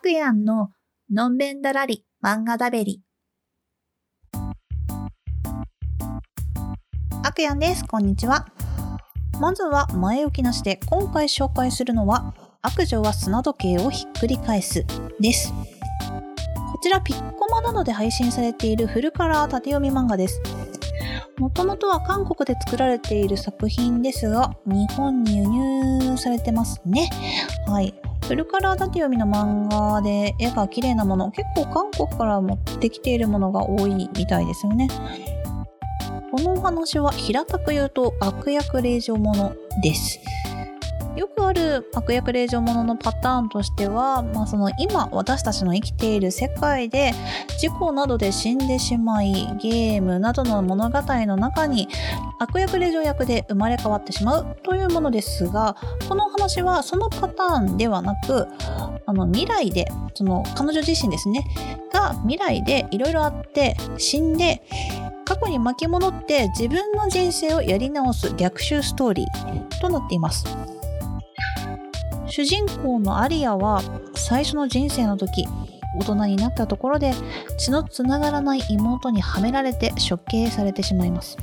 [0.00, 0.70] クヤンの
[1.12, 3.02] のんべんだらり漫画だべり。
[7.22, 7.84] アクヤンです。
[7.84, 8.46] こんにちは。
[9.38, 14.86] まずは前置きなしで今回紹介するのは悪女は砂時計をひっくり返す
[15.20, 15.52] です。
[15.52, 20.40] こちらピッコマなどで配信されているフルカラー縦読み漫画です。
[21.36, 27.10] もともとは韓国で作られている作品ですが、日本に輸入されてますね。
[27.66, 27.94] はい。
[28.30, 34.86] それから縦読みの漫画で絵が綺麗なもの、結構韓国から持ってきているものが多いみたいですよね。
[36.30, 40.20] このお話は平たく言うと悪役令状ものです。
[41.20, 47.12] よくある悪役令状もののパターンとしては、まあ、その今私たちの生きている世界で
[47.58, 51.88] 事故などで死んでしまいゲームなどの物語の中に
[52.38, 55.76] 悪役令状役で生まれ変わってしまうというものですが
[56.08, 58.46] この話はそのパターンではなく
[59.04, 61.44] あの未来でその彼女自身ですね
[61.92, 64.62] が未来でいろいろあって死んで
[65.26, 70.79] 過去に巻き戻って自分の人生をやり直す逆襲ストーリーとなっています。
[72.30, 73.82] 主人公のアリアは
[74.14, 75.46] 最初の人生の時
[75.98, 77.12] 大人になったところで
[77.58, 81.36] 血のつながらない妹にはめられて処刑されてしまいます。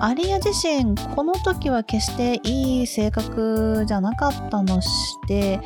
[0.00, 4.88] アリア自身この時は決していい性格じゃなかったのし
[5.26, 5.60] て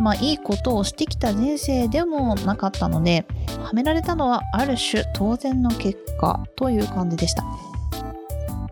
[0.00, 3.26] まあいいことをしてきた人生でもなかったので
[3.62, 7.44] はめられたのはある種当然の結果という感じでした。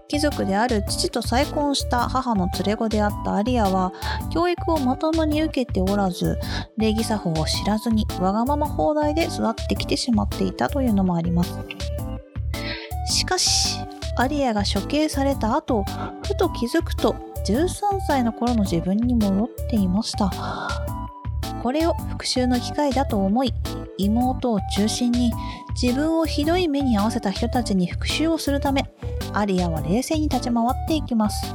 [0.08, 3.92] 貴族である父と再婚した母の連れ子であったアリアは
[4.32, 6.38] 教育をまともに受けておらず
[6.78, 11.58] 礼儀作法を知らずにわがまま放題で育ってきてしまっていたというのもあります。
[13.06, 13.78] しかし
[14.16, 15.84] アリアが処刑された後
[16.26, 17.14] ふと気づくと
[17.46, 20.30] 13歳の頃の自分に戻っていました。
[21.62, 23.52] これを復讐の機会だと思い
[23.98, 25.32] 妹を中心に
[25.80, 28.84] 自分をひどい目に遭わせた人たちに復讐をするため
[29.32, 31.54] アリアは冷静に立ち回っていきます。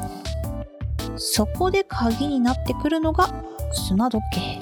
[1.17, 3.34] そこで鍵になってくるのが
[3.72, 4.61] 砂時計。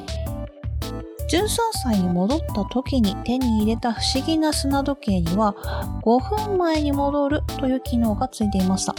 [1.31, 1.47] 13
[1.81, 5.55] 歳に戻った時に手に入れた不思議な砂時計には
[6.03, 8.93] 5分前に戻るという機能がついていました。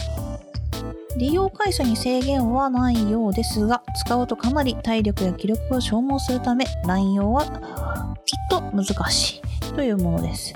[1.17, 7.45] 利用回数に制限はないようですが使うとかなり体力や気力を消耗するため乱用は
[8.25, 10.53] きっと難しいというものです。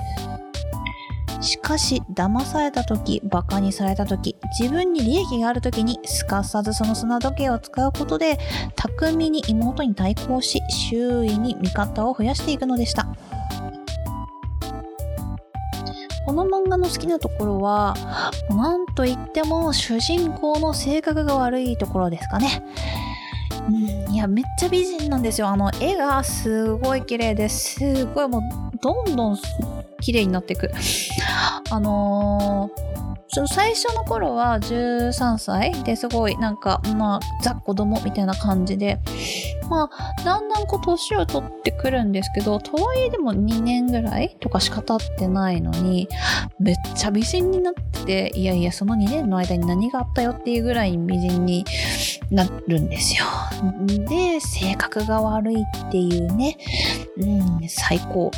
[1.48, 8.38] しかし騙された時バカにされた時自分に利益がある時にすかさずその砂時計を使うことで
[8.76, 13.08] 巧みに妹に対抗し周囲に味方を増やしていくのでした。
[16.26, 17.96] この漫画の好きなところは
[18.50, 22.62] 何と言っても主人公の性格が悪いところですかね。
[23.70, 25.48] うん、いやめっちゃ美人なんですよ。
[25.48, 28.42] あの絵がすごい綺麗ですごいもう
[28.82, 29.38] どんどん
[30.02, 30.70] 綺麗になっていく。
[31.70, 39.00] あのー、その最初の頃は13歳ですごいなんか、まあ、ザ子供みたいな感じで、
[39.70, 46.08] まあ、だんだんこう年を取ってくるんですけど、とはいえでも2年ぐらいとかしか経ってないのに、
[46.60, 51.66] めっちゃ美人になってて、いやいや、その2年の間に何があったよっていうぐらい美人に
[52.32, 53.26] なるんですよ。
[54.08, 56.58] で、性格が悪いっていうね、
[57.18, 58.32] うん、最高。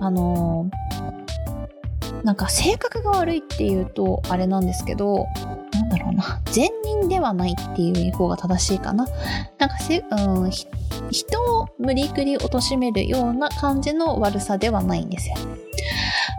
[0.00, 1.79] あのー、
[2.24, 5.26] なんか性格が悪いっていうとあれなんですけど、
[5.72, 9.06] なんだろうな、善人ではないっていう方が正しいかな。
[9.58, 15.36] なんかせ、うん、人を無理くり貶めるような感じの悪さではないんですよ。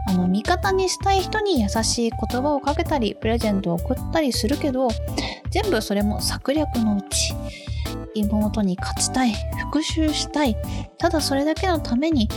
[0.08, 4.90] あの、味方にしたい人に優しい言葉をかけたり、プレゼントを送ったりするけど、
[5.50, 7.34] 全部それも策略のうち。
[8.14, 9.34] 妹に勝ちたい、
[9.72, 10.58] 復讐したい、
[10.98, 12.28] ただそれだけのために、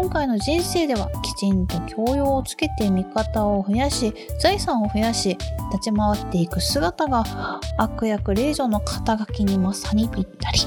[0.00, 5.36] 今回の人生ではきちんと教養をつけて味方を増やし、財産を増やし、
[5.72, 7.24] 立ち回っていく姿が
[7.78, 10.60] 悪役令嬢の肩書きにまさにぴったり。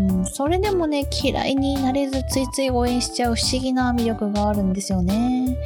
[0.00, 5.58] うん、それでもね、嫌いになれずついつい応援しちゃう不思議な魅力があるんですよね。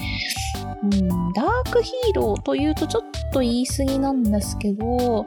[0.83, 5.27] うん、ダークヒーローというとちょっと言い過ぎなんですけど、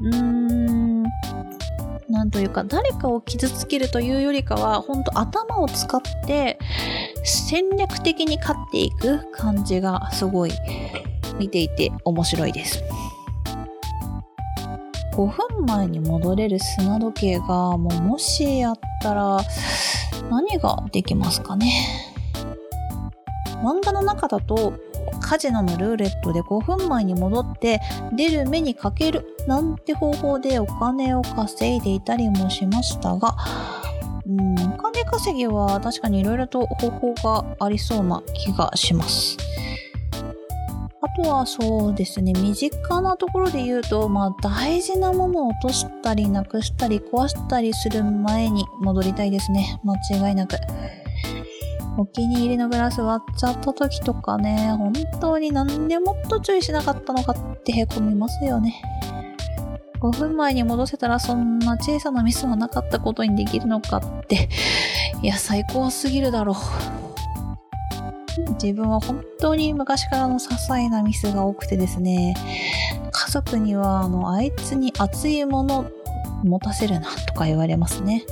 [0.00, 0.97] うー、ん
[2.38, 6.56] というか、誰かを傷つけるというよりかは、本当頭を使って
[7.24, 10.52] 戦略的に勝っていく感じがすごい
[11.40, 12.84] 見ていて面白いです。
[15.14, 19.40] 5分前に戻れる砂時計がもうもしやったら
[20.30, 22.14] 何ができますかね
[23.64, 24.74] 漫画の中だと
[25.20, 27.80] カジノのルーレットで5分前に戻って
[28.12, 33.34] 出る目にかけるなんて方法でお金を稼いでいたりもしましたが
[34.26, 39.38] うん、お金稼ぎは確かにいろいろと方法がありそうな気がします。
[41.00, 49.80] あとはそうですね、身近なところで言うと、まあ大事なものを落としたりなくしたり壊したりする前に戻りたいですね。
[49.82, 50.56] 間違いなく。
[51.96, 58.82] お気に入りのグラス割っちゃった時とかね、本当に何でもっと注意しなかったのかってへこみますよね。
[60.00, 64.48] 5分前に戻せたらそんな小さなミスはなかったことにできるのかって、
[65.22, 66.56] いや、最高すぎるだろう。
[68.62, 72.34] 自分は本当に昔からの些細なミスが多くてですね、
[73.10, 75.86] 家族には、あの、あいつに熱いもの
[76.44, 78.24] 持たせるなとか言われますね。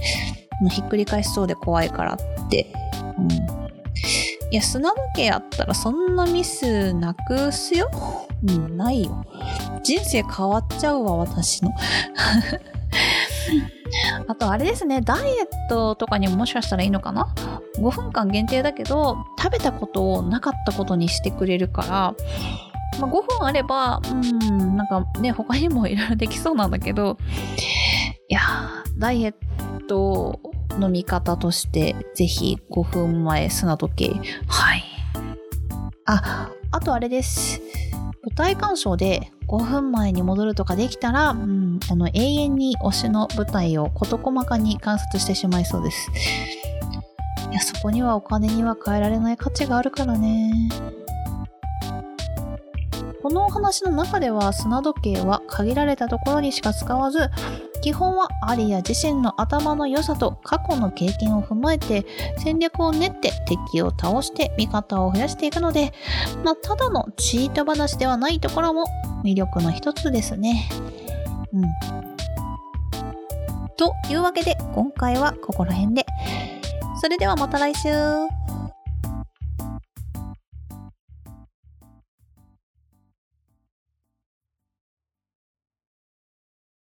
[0.71, 2.73] ひっくり返しそうで怖いからって。
[3.19, 3.31] うん。
[4.53, 7.91] いや、砂時計あったらそんなミスなくすよ。
[8.47, 9.25] うん、ないよ。
[9.87, 11.73] 人生変わっちゃうわ、私の。
[14.27, 17.33] あとあれですね、ダイエットとかにももしかしたらいいのかな
[17.79, 21.89] ?5 分間限定だけど、食べたことをなかったことにしてくれるから、
[22.99, 27.17] まあ、5分あれば、うん、なんかね、他にもいろいろできそうなんだけど、
[28.29, 28.41] いや
[28.99, 29.35] ダイエッ
[29.87, 30.41] ト
[30.81, 34.21] の見方として、ぜひ5分前砂時計。
[34.49, 34.85] はい。
[36.07, 37.61] あ、あとあれです。
[38.25, 46.11] 舞台鑑賞で5分前に戻るとかできたら、うん、あの永遠に推しの舞台を事細かに観察してしまいそうです。
[47.51, 50.69] いや、そこにはお金には変えられない価値があるからね。
[53.23, 57.29] このお話の中では砂時計は限られたところにしか使わず
[57.83, 62.07] 基本はアリア自身の頭の良さと過去の経験を踏まえて
[62.39, 65.93] 戦略を練って敵を倒して味方を増やしていくので、
[66.45, 68.87] まあ、ただのチート話ではないところも
[69.27, 70.69] 魅力の一つですね。
[71.53, 71.63] うん。
[73.77, 76.07] というわけで今回はここら辺で。
[77.01, 77.89] それではまた来週